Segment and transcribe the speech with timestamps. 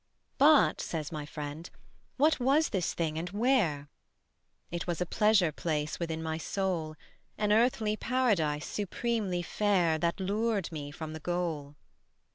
[0.39, 1.69] "But," says my friend,
[2.17, 3.87] "what was this thing and where?"
[4.71, 6.95] It was a pleasure place within my soul;
[7.37, 11.75] An earthly paradise supremely fair That lured me from the goal.